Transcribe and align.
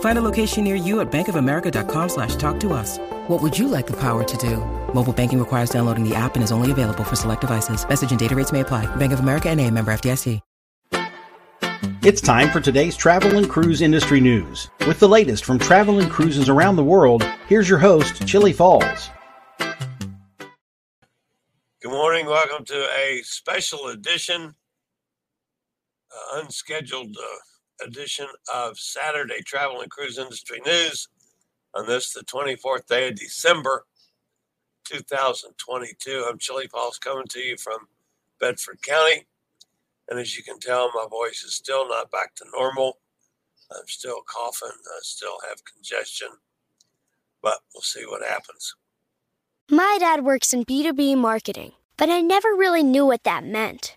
Find 0.00 0.18
a 0.18 0.22
location 0.22 0.64
near 0.64 0.74
you 0.74 1.00
at 1.00 1.10
bankofamerica.com 1.10 2.08
slash 2.10 2.36
talk 2.36 2.60
to 2.60 2.74
us. 2.74 2.98
What 3.28 3.40
would 3.40 3.58
you 3.58 3.68
like 3.68 3.86
the 3.86 3.96
power 3.96 4.22
to 4.24 4.36
do? 4.36 4.58
Mobile 4.92 5.14
banking 5.14 5.38
requires 5.38 5.70
downloading 5.70 6.06
the 6.06 6.14
app 6.14 6.34
and 6.34 6.44
is 6.44 6.52
only 6.52 6.70
available 6.70 7.04
for 7.04 7.16
select 7.16 7.40
devices. 7.40 7.88
Message 7.88 8.10
and 8.10 8.20
data 8.20 8.34
rates 8.34 8.52
may 8.52 8.60
apply. 8.60 8.84
Bank 8.96 9.14
of 9.14 9.20
America 9.20 9.48
and 9.48 9.58
a 9.58 9.70
member 9.70 9.90
FDIC. 9.90 10.40
It's 12.02 12.22
time 12.22 12.50
for 12.50 12.60
today's 12.62 12.96
travel 12.96 13.36
and 13.36 13.48
cruise 13.48 13.82
industry 13.82 14.20
news. 14.20 14.70
With 14.86 14.98
the 15.00 15.08
latest 15.08 15.44
from 15.44 15.58
travel 15.58 16.00
and 16.00 16.10
cruises 16.10 16.48
around 16.48 16.76
the 16.76 16.84
world, 16.84 17.22
here's 17.46 17.68
your 17.68 17.78
host, 17.78 18.26
Chillie 18.26 18.54
Falls. 18.54 19.10
Good 21.82 21.90
morning. 21.90 22.24
Welcome 22.24 22.64
to 22.64 22.88
a 22.98 23.20
special 23.22 23.88
edition, 23.88 24.54
uh, 26.10 26.40
unscheduled 26.40 27.14
uh, 27.18 27.36
edition 27.84 28.26
of 28.52 28.78
Saturday 28.78 29.42
Travel 29.42 29.80
and 29.80 29.90
Cruise 29.90 30.18
Industry 30.18 30.60
News 30.64 31.08
on 31.74 31.86
this, 31.86 32.12
the 32.12 32.20
24th 32.22 32.86
day 32.86 33.08
of 33.08 33.16
December, 33.16 33.84
2022. 34.84 36.26
I'm 36.28 36.38
Chillie 36.38 36.66
Falls 36.66 36.98
coming 36.98 37.26
to 37.28 37.40
you 37.40 37.56
from 37.56 37.88
Bedford 38.40 38.82
County. 38.82 39.26
And 40.08 40.18
as 40.18 40.36
you 40.36 40.42
can 40.42 40.58
tell, 40.58 40.90
my 40.92 41.06
voice 41.08 41.44
is 41.44 41.54
still 41.54 41.88
not 41.88 42.10
back 42.10 42.34
to 42.36 42.44
normal. 42.52 42.98
I'm 43.70 43.86
still 43.86 44.22
coughing. 44.26 44.68
I 44.68 44.98
still 45.02 45.38
have 45.48 45.64
congestion, 45.64 46.28
but 47.42 47.58
we'll 47.72 47.82
see 47.82 48.04
what 48.04 48.26
happens. 48.28 48.74
My 49.70 49.98
dad 50.00 50.24
works 50.24 50.52
in 50.52 50.64
B2B 50.64 51.16
marketing, 51.16 51.72
but 51.96 52.10
I 52.10 52.20
never 52.20 52.48
really 52.48 52.82
knew 52.82 53.06
what 53.06 53.22
that 53.22 53.44
meant. 53.44 53.96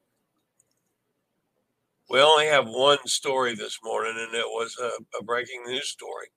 We 2.11 2.19
only 2.19 2.47
have 2.47 2.67
one 2.67 2.97
story 3.07 3.55
this 3.55 3.79
morning, 3.81 4.15
and 4.19 4.35
it 4.35 4.45
was 4.45 4.77
a, 4.77 4.91
a 5.17 5.23
breaking 5.23 5.63
news 5.65 5.87
story. 5.87 6.27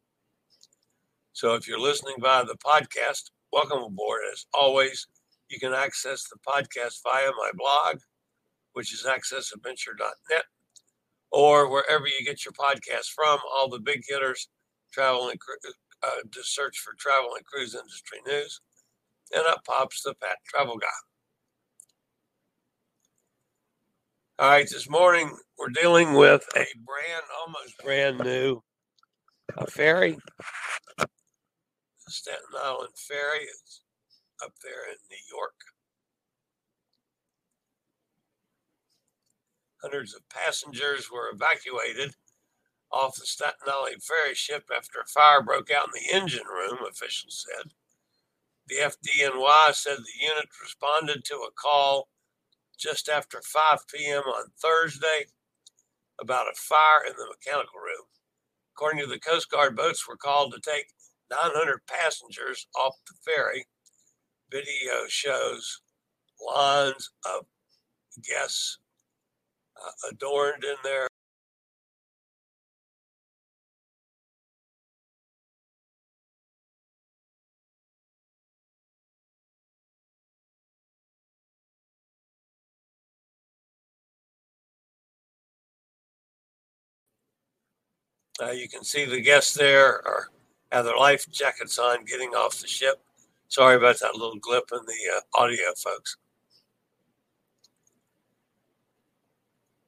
So 1.32 1.54
if 1.56 1.66
you're 1.66 1.80
listening 1.80 2.14
via 2.20 2.44
the 2.44 2.54
podcast, 2.64 3.32
welcome 3.52 3.82
aboard. 3.82 4.20
As 4.32 4.46
always, 4.54 5.08
you 5.48 5.58
can 5.58 5.72
access 5.72 6.28
the 6.28 6.38
podcast 6.46 7.00
via 7.02 7.32
my 7.32 7.50
blog, 7.56 7.98
which 8.74 8.94
is 8.94 9.04
accessadventure.net, 9.04 10.44
or 11.32 11.68
wherever 11.68 12.06
you 12.06 12.24
get 12.24 12.44
your 12.44 12.52
podcast 12.52 13.06
from. 13.12 13.40
All 13.52 13.68
the 13.68 13.80
big 13.80 14.02
hitters, 14.08 14.48
travel 14.92 15.28
and 15.28 15.40
uh, 16.04 16.08
just 16.30 16.54
search 16.54 16.78
for 16.78 16.94
travel 17.00 17.30
and 17.34 17.44
cruise 17.46 17.74
industry 17.74 18.18
news, 18.24 18.60
and 19.34 19.44
up 19.48 19.64
pops 19.64 20.04
the 20.04 20.14
Pat 20.22 20.36
Travel 20.46 20.76
Guy. 20.76 20.86
All 24.36 24.48
right, 24.50 24.68
this 24.68 24.90
morning 24.90 25.30
we're 25.64 25.80
dealing 25.80 26.12
with 26.12 26.46
a 26.56 26.66
brand, 26.84 27.24
almost 27.40 27.78
brand 27.82 28.18
new, 28.18 28.60
a 29.56 29.66
ferry. 29.66 30.18
Staten 32.06 32.40
Island 32.62 32.92
Ferry 32.96 33.46
up 34.44 34.52
there 34.62 34.90
in 34.90 34.98
New 35.10 35.34
York. 35.34 35.54
Hundreds 39.82 40.14
of 40.14 40.28
passengers 40.28 41.10
were 41.10 41.30
evacuated 41.32 42.14
off 42.92 43.16
the 43.16 43.24
Staten 43.24 43.66
Island 43.66 44.02
ferry 44.02 44.34
ship 44.34 44.64
after 44.76 45.00
a 45.00 45.06
fire 45.06 45.42
broke 45.42 45.70
out 45.70 45.88
in 45.88 45.92
the 45.94 46.14
engine 46.14 46.46
room, 46.46 46.78
officials 46.88 47.46
said. 47.48 47.72
The 48.68 48.76
FDNY 48.76 49.74
said 49.74 49.98
the 49.98 50.24
unit 50.24 50.48
responded 50.60 51.24
to 51.24 51.36
a 51.36 51.50
call 51.52 52.08
just 52.78 53.08
after 53.08 53.40
5 53.42 53.78
p.m. 53.88 54.22
on 54.24 54.48
Thursday 54.60 55.26
about 56.20 56.46
a 56.46 56.54
fire 56.56 57.04
in 57.06 57.14
the 57.16 57.26
mechanical 57.26 57.80
room. 57.80 58.06
According 58.74 59.00
to 59.00 59.06
the 59.06 59.20
Coast 59.20 59.50
Guard, 59.50 59.76
boats 59.76 60.06
were 60.08 60.16
called 60.16 60.52
to 60.52 60.60
take 60.60 60.86
900 61.30 61.80
passengers 61.86 62.66
off 62.76 62.94
the 63.06 63.14
ferry. 63.24 63.66
Video 64.50 65.06
shows 65.08 65.80
lines 66.44 67.10
of 67.24 67.46
guests 68.22 68.78
uh, 69.76 70.08
adorned 70.10 70.64
in 70.64 70.76
there. 70.82 71.08
Uh, 88.42 88.50
you 88.50 88.68
can 88.68 88.82
see 88.82 89.04
the 89.04 89.20
guests 89.20 89.54
there 89.54 90.06
are 90.06 90.28
have 90.72 90.84
their 90.84 90.96
life 90.96 91.30
jackets 91.30 91.78
on 91.78 92.04
getting 92.04 92.30
off 92.30 92.58
the 92.58 92.66
ship. 92.66 93.00
Sorry 93.48 93.76
about 93.76 94.00
that 94.00 94.14
little 94.16 94.40
glip 94.40 94.72
in 94.72 94.84
the 94.86 95.16
uh, 95.16 95.40
audio, 95.40 95.72
folks. 95.76 96.16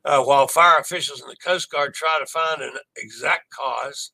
Uh, 0.04 0.22
while 0.22 0.46
fire 0.46 0.78
officials 0.78 1.20
and 1.20 1.28
the 1.28 1.36
Coast 1.36 1.68
Guard 1.72 1.92
try 1.92 2.18
to 2.20 2.26
find 2.26 2.62
an 2.62 2.74
exact 2.96 3.50
cause, 3.50 4.12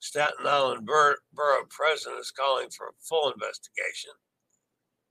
Staten 0.00 0.46
Island 0.46 0.84
Bor- 0.84 1.20
Borough 1.32 1.64
President 1.70 2.20
is 2.20 2.30
calling 2.30 2.68
for 2.68 2.88
a 2.88 3.00
full 3.00 3.32
investigation. 3.32 4.10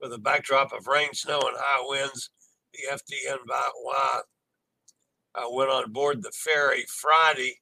With 0.00 0.12
a 0.12 0.18
backdrop 0.18 0.72
of 0.72 0.86
rain, 0.86 1.12
snow, 1.14 1.40
and 1.40 1.56
high 1.58 1.84
winds, 1.84 2.30
the 2.72 2.94
FDNY 2.94 4.20
uh, 5.34 5.50
went 5.50 5.70
on 5.70 5.90
board 5.90 6.22
the 6.22 6.30
ferry 6.30 6.84
Friday 6.88 7.58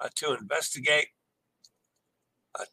uh, 0.00 0.08
to 0.16 0.34
investigate. 0.34 1.08
Uh, 2.58 2.64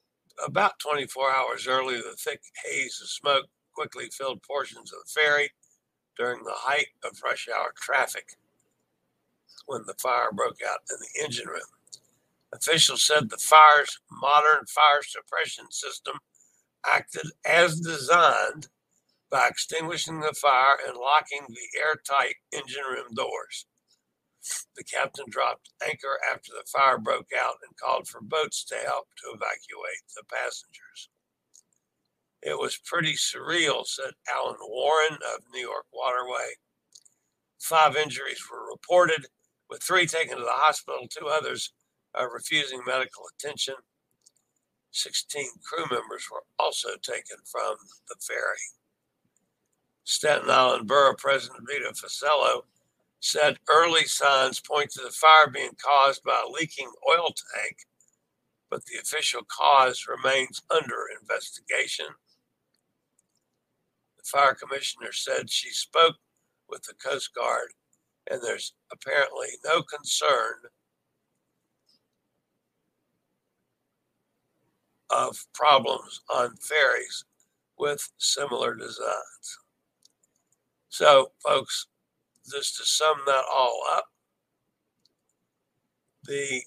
about 0.46 0.80
24 0.80 1.32
hours 1.32 1.68
earlier, 1.68 1.98
the 1.98 2.16
thick 2.18 2.42
haze 2.66 3.00
of 3.02 3.10
smoke 3.10 3.48
quickly 3.74 4.08
filled 4.12 4.44
portions 4.44 4.92
of 4.92 5.00
the 5.06 5.22
ferry 5.22 5.52
during 6.18 6.44
the 6.44 6.54
height 6.56 6.88
of 7.04 7.22
rush 7.24 7.48
hour 7.50 7.74
traffic 7.76 8.36
when 9.66 9.84
the 9.88 9.96
fire 10.02 10.32
broke 10.34 10.60
out 10.70 10.80
in 10.90 10.98
the 11.00 11.24
engine 11.26 11.48
room. 11.48 11.62
Officials 12.54 13.04
said 13.06 13.30
the 13.30 13.38
fire's 13.38 14.00
modern 14.12 14.66
fire 14.66 15.02
suppression 15.04 15.72
system 15.72 16.16
acted 16.86 17.32
as 17.46 17.80
designed 17.80 18.68
by 19.30 19.48
extinguishing 19.48 20.20
the 20.20 20.34
fire 20.34 20.78
and 20.88 20.98
locking 20.98 21.46
the 21.48 21.80
airtight 21.80 22.36
engine 22.52 22.84
room 22.90 23.14
doors. 23.16 23.66
The 24.76 24.84
captain 24.84 25.26
dropped 25.30 25.70
anchor 25.88 26.20
after 26.32 26.52
the 26.52 26.66
fire 26.66 26.98
broke 26.98 27.30
out 27.40 27.56
and 27.66 27.78
called 27.78 28.08
for 28.08 28.22
boats 28.22 28.64
to 28.66 28.76
help 28.76 29.08
to 29.18 29.30
evacuate 29.30 30.04
the 30.16 30.24
passengers. 30.24 31.10
It 32.42 32.58
was 32.58 32.78
pretty 32.78 33.14
surreal, 33.14 33.86
said 33.86 34.14
Alan 34.28 34.58
Warren 34.62 35.14
of 35.14 35.44
New 35.54 35.62
York 35.62 35.86
Waterway. 35.94 36.56
Five 37.60 37.96
injuries 37.96 38.44
were 38.50 38.72
reported, 38.72 39.28
with 39.70 39.84
three 39.84 40.08
taken 40.08 40.38
to 40.38 40.44
the 40.44 40.50
hospital, 40.50 41.08
two 41.08 41.28
others 41.28 41.72
uh, 42.20 42.28
refusing 42.28 42.82
medical 42.86 43.24
attention. 43.36 43.76
16 44.92 45.46
crew 45.64 45.86
members 45.90 46.28
were 46.32 46.44
also 46.58 46.90
taken 47.02 47.38
from 47.46 47.76
the 48.10 48.16
ferry. 48.20 48.58
Staten 50.04 50.50
Island 50.50 50.88
Borough 50.88 51.16
President 51.16 51.64
Vito 51.70 51.92
Fossella 51.92 52.64
said 53.22 53.60
early 53.70 54.06
signs 54.06 54.60
point 54.60 54.92
to 54.92 55.02
the 55.02 55.12
fire 55.12 55.50
being 55.50 55.72
caused 55.84 56.24
by 56.24 56.44
a 56.46 56.50
leaking 56.52 56.92
oil 57.10 57.28
tank, 57.28 57.78
but 58.70 58.86
the 58.86 59.00
official 59.00 59.42
cause 59.48 60.06
remains 60.08 60.62
under 60.70 61.06
investigation. 61.22 62.08
The 64.18 64.24
fire 64.26 64.56
commissioner 64.56 65.14
said 65.14 65.50
she 65.50 65.70
spoke 65.70 66.18
with 66.68 66.84
the 66.84 66.94
Coast 66.96 67.34
Guard 67.36 67.70
and 68.30 68.42
there's 68.42 68.74
apparently 68.92 69.48
no 69.66 69.84
concern 69.84 70.54
of 75.10 75.46
problems 75.54 76.22
on 76.34 76.56
ferries 76.58 77.26
with 77.78 78.10
similar 78.18 78.76
designs. 78.76 79.60
So, 80.90 81.32
folks, 81.44 81.88
just 82.52 82.78
to 82.78 82.86
sum 82.86 83.18
that 83.26 83.44
all 83.52 83.82
up, 83.94 84.06
the 86.24 86.64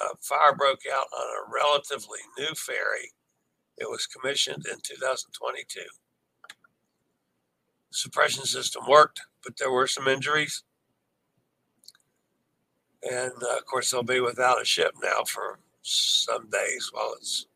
uh, 0.00 0.14
fire 0.20 0.54
broke 0.54 0.82
out 0.92 1.06
on 1.16 1.26
a 1.26 1.52
relatively 1.52 2.18
new 2.38 2.54
ferry. 2.54 3.12
It 3.78 3.88
was 3.88 4.06
commissioned 4.06 4.66
in 4.66 4.78
2022. 4.82 5.80
The 7.90 7.96
suppression 7.96 8.44
system 8.44 8.84
worked, 8.88 9.20
but 9.44 9.56
there 9.56 9.70
were 9.70 9.86
some 9.86 10.08
injuries. 10.08 10.62
And 13.02 13.32
uh, 13.42 13.56
of 13.56 13.66
course, 13.66 13.90
they'll 13.90 14.02
be 14.02 14.20
without 14.20 14.60
a 14.60 14.64
ship 14.64 14.92
now 15.02 15.24
for 15.24 15.58
some 15.82 16.50
days 16.50 16.90
while 16.92 17.14
it's 17.16 17.46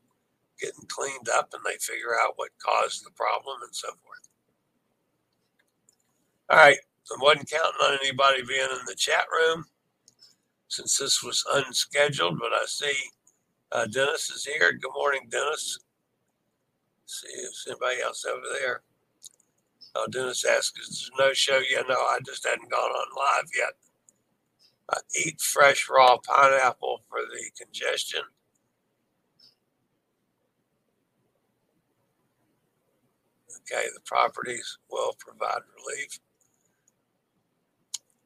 getting 0.61 0.87
cleaned 0.89 1.29
up 1.29 1.53
and 1.53 1.63
they 1.67 1.77
figure 1.79 2.15
out 2.19 2.35
what 2.37 2.51
caused 2.65 3.05
the 3.05 3.11
problem 3.11 3.59
and 3.63 3.75
so 3.75 3.89
forth. 3.89 4.29
All 6.49 6.59
right, 6.59 6.79
I 7.13 7.17
wasn't 7.23 7.51
counting 7.51 7.81
on 7.85 7.99
anybody 8.03 8.43
being 8.43 8.61
in 8.71 8.87
the 8.87 8.95
chat 8.97 9.27
room 9.33 9.67
since 10.69 10.99
this 10.99 11.23
was 11.23 11.45
unscheduled, 11.55 12.39
but 12.39 12.53
I 12.53 12.65
see 12.67 12.95
uh, 13.73 13.87
Dennis 13.87 14.31
is 14.31 14.45
here. 14.45 14.73
Good 14.73 14.93
morning, 14.95 15.29
Dennis. 15.31 15.79
See 17.07 17.29
if 17.29 17.53
anybody 17.69 18.03
else 18.03 18.25
over 18.25 18.43
there. 18.61 18.83
Oh, 19.95 20.07
Dennis 20.11 20.45
asked, 20.45 20.79
is 20.81 21.11
there 21.19 21.27
no 21.29 21.33
show 21.35 21.61
yet? 21.71 21.87
No, 21.89 21.95
I 21.95 22.19
just 22.27 22.47
hadn't 22.47 22.71
gone 22.71 22.91
on 22.91 23.07
live 23.17 23.51
yet. 23.57 23.73
Uh, 24.89 25.01
eat 25.17 25.41
fresh 25.41 25.89
raw 25.91 26.19
pineapple 26.19 27.05
for 27.11 27.21
the 27.21 27.51
congestion. 27.65 28.23
Okay, 33.63 33.87
the 33.95 34.01
properties 34.05 34.79
will 34.91 35.15
provide 35.19 35.63
relief. 35.77 36.21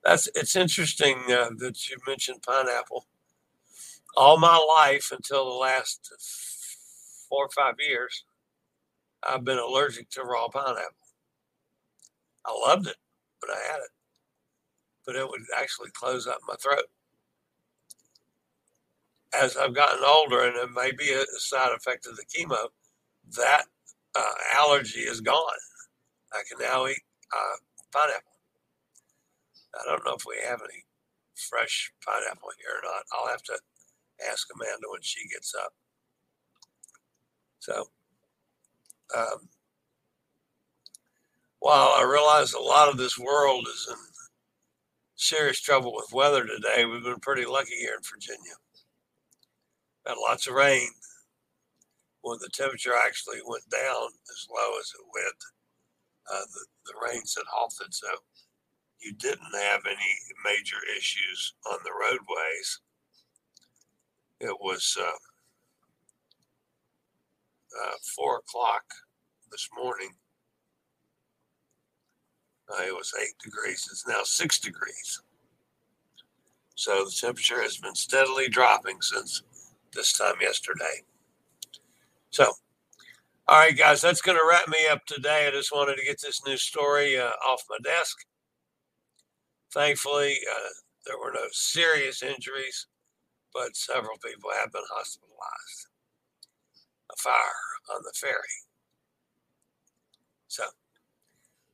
That's 0.09 0.27
it's 0.35 0.57
interesting 0.57 1.19
uh, 1.29 1.51
that 1.59 1.87
you 1.91 1.99
mentioned 2.07 2.41
pineapple. 2.41 3.05
All 4.17 4.39
my 4.39 4.57
life 4.79 5.11
until 5.13 5.45
the 5.45 5.59
last 5.59 7.27
four 7.29 7.45
or 7.45 7.51
five 7.51 7.75
years, 7.79 8.25
I've 9.23 9.45
been 9.45 9.59
allergic 9.59 10.09
to 10.13 10.23
raw 10.23 10.49
pineapple. 10.49 11.09
I 12.47 12.59
loved 12.67 12.87
it 12.87 12.97
when 13.41 13.55
I 13.55 13.61
had 13.71 13.81
it, 13.81 13.91
but 15.05 15.15
it 15.15 15.29
would 15.29 15.43
actually 15.61 15.91
close 15.91 16.27
up 16.27 16.39
my 16.49 16.55
throat. 16.55 16.87
As 19.39 19.59
I've 19.59 19.75
gotten 19.75 20.03
older, 20.07 20.47
and 20.47 20.57
it 20.57 20.71
may 20.75 20.91
be 20.91 21.13
a 21.13 21.25
side 21.39 21.77
effect 21.77 22.07
of 22.07 22.17
the 22.17 22.25
chemo, 22.35 22.69
that 23.37 23.65
uh, 24.15 24.35
allergy 24.55 25.01
is 25.01 25.21
gone. 25.21 25.61
I 26.33 26.41
can 26.49 26.67
now 26.67 26.87
eat 26.87 27.03
uh, 27.31 27.57
pineapple. 27.93 28.38
I 29.79 29.85
don't 29.89 30.05
know 30.05 30.15
if 30.15 30.25
we 30.27 30.37
have 30.47 30.61
any 30.63 30.85
fresh 31.35 31.93
pineapple 32.05 32.51
here 32.59 32.79
or 32.79 32.85
not. 32.85 33.05
I'll 33.13 33.31
have 33.31 33.43
to 33.45 33.59
ask 34.31 34.49
Amanda 34.55 34.87
when 34.91 35.03
she 35.03 35.29
gets 35.29 35.55
up. 35.55 35.73
So, 37.61 37.89
um, 39.17 39.49
while 41.61 41.89
I 41.97 42.03
realize 42.03 42.53
a 42.53 42.61
lot 42.61 42.89
of 42.89 42.97
this 42.97 43.19
world 43.19 43.67
is 43.69 43.87
in 43.91 43.97
serious 45.17 45.61
trouble 45.61 45.95
with 45.95 46.13
weather 46.13 46.45
today, 46.47 46.85
we've 46.85 47.03
been 47.03 47.21
pretty 47.21 47.45
lucky 47.45 47.75
here 47.75 47.95
in 47.97 48.03
Virginia. 48.03 48.55
Had 50.07 50.17
lots 50.21 50.47
of 50.47 50.55
rain. 50.55 50.89
When 52.23 52.39
the 52.41 52.49
temperature 52.53 52.95
actually 52.95 53.39
went 53.47 53.69
down 53.71 54.09
as 54.31 54.47
low 54.51 54.79
as 54.79 54.93
it 54.95 55.05
went, 55.13 55.37
uh, 56.31 56.45
the, 56.53 56.67
the 56.87 56.95
rains 57.07 57.35
had 57.37 57.47
halted. 57.51 57.95
So 57.95 58.09
you 59.01 59.13
didn't 59.15 59.55
have 59.55 59.81
any 59.87 60.13
major 60.45 60.79
issues 60.97 61.55
on 61.71 61.79
the 61.85 61.91
roadways. 61.91 62.81
It 64.41 64.57
was 64.61 64.97
uh, 65.01 65.05
uh, 67.85 67.95
four 68.17 68.39
o'clock 68.39 68.85
this 69.51 69.69
morning. 69.77 70.11
Uh, 72.71 72.83
it 72.83 72.95
was 72.95 73.13
eight 73.21 73.35
degrees. 73.43 73.89
It's 73.91 74.07
now 74.07 74.21
six 74.25 74.59
degrees. 74.59 75.23
So 76.75 77.05
the 77.05 77.11
temperature 77.11 77.63
has 77.63 77.77
been 77.77 77.95
steadily 77.95 78.49
dropping 78.49 79.01
since 79.01 79.43
this 79.95 80.13
time 80.13 80.35
yesterday. 80.41 81.03
So, 82.31 82.53
all 83.49 83.59
right, 83.59 83.77
guys, 83.77 84.01
that's 84.01 84.21
going 84.21 84.39
to 84.39 84.47
wrap 84.49 84.69
me 84.69 84.87
up 84.91 85.05
today. 85.07 85.49
I 85.49 85.51
just 85.51 85.73
wanted 85.73 85.97
to 85.97 86.05
get 86.05 86.21
this 86.21 86.45
new 86.47 86.57
story 86.57 87.19
uh, 87.19 87.31
off 87.49 87.65
my 87.71 87.79
desk. 87.83 88.19
Thankfully, 89.73 90.39
uh, 90.51 90.69
there 91.07 91.19
were 91.19 91.33
no 91.33 91.47
serious 91.53 92.23
injuries, 92.23 92.87
but 93.55 93.77
several 93.77 94.17
people 94.25 94.51
have 94.61 94.73
been 94.73 94.83
hospitalized. 94.91 95.89
A 97.13 97.17
fire 97.17 97.95
on 97.95 98.03
the 98.05 98.13
ferry. 98.15 98.35
So, 100.49 100.65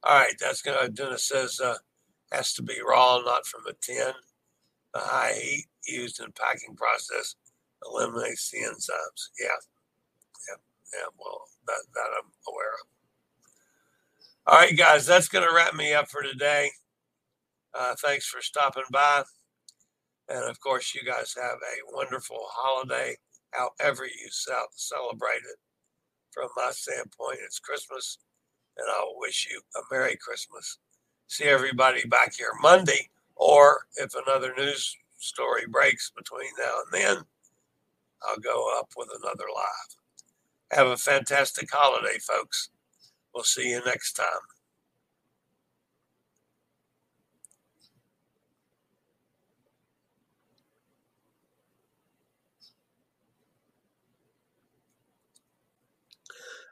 all 0.04 0.18
right, 0.18 0.34
that's 0.40 0.62
going 0.62 0.78
to, 0.84 0.92
Dennis 0.92 1.24
says, 1.24 1.60
uh, 1.60 1.76
has 2.32 2.52
to 2.54 2.62
be 2.62 2.76
raw, 2.86 3.20
not 3.24 3.46
from 3.46 3.62
a 3.68 3.72
tin. 3.80 4.12
The 4.94 5.00
high 5.00 5.34
heat 5.34 5.66
used 5.86 6.20
in 6.20 6.32
packing 6.32 6.76
process 6.76 7.36
eliminates 7.86 8.50
the 8.50 8.58
enzymes. 8.58 9.30
Yeah, 9.40 9.48
yeah, 10.48 10.56
yeah. 10.94 11.08
Well, 11.18 11.42
that, 11.66 11.82
that 11.94 12.10
I'm 12.18 12.30
aware 12.48 12.72
of. 12.82 12.88
All 14.46 14.58
right, 14.58 14.76
guys, 14.76 15.06
that's 15.06 15.28
going 15.28 15.48
to 15.48 15.54
wrap 15.54 15.74
me 15.74 15.94
up 15.94 16.08
for 16.10 16.22
today. 16.22 16.70
Uh, 17.74 17.94
thanks 18.00 18.26
for 18.26 18.40
stopping 18.40 18.84
by. 18.90 19.24
And 20.28 20.44
of 20.44 20.60
course, 20.60 20.94
you 20.94 21.02
guys 21.04 21.34
have 21.36 21.58
a 21.58 21.94
wonderful 21.94 22.46
holiday, 22.50 23.16
however 23.50 24.06
you 24.06 24.28
celebrate 24.30 25.38
it. 25.38 25.58
From 26.32 26.48
my 26.56 26.70
standpoint, 26.72 27.38
it's 27.44 27.58
Christmas, 27.60 28.18
and 28.76 28.86
I'll 28.90 29.14
wish 29.18 29.48
you 29.50 29.60
a 29.76 29.80
Merry 29.92 30.16
Christmas. 30.16 30.78
See 31.28 31.44
everybody 31.44 32.06
back 32.06 32.34
here 32.36 32.52
Monday 32.60 33.10
Or 33.36 33.86
if 33.96 34.14
another 34.14 34.54
news 34.56 34.96
story 35.18 35.66
breaks 35.68 36.10
between 36.16 36.50
now 36.58 36.80
and 36.84 37.02
then, 37.02 37.24
I'll 38.22 38.38
go 38.38 38.78
up 38.78 38.90
with 38.96 39.08
another 39.22 39.44
live. 39.54 39.96
Have 40.78 40.86
a 40.88 40.96
fantastic 40.96 41.70
holiday, 41.72 42.18
folks. 42.18 42.70
We'll 43.34 43.44
see 43.44 43.70
you 43.70 43.82
next 43.84 44.14
time. 44.14 44.53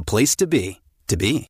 the 0.00 0.04
place 0.04 0.34
to 0.34 0.46
be, 0.46 0.80
to 1.08 1.16
be. 1.18 1.48